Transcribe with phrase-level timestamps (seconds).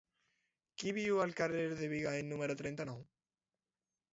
[0.83, 2.99] Qui viu al carrer de Bigai número trenta-nou?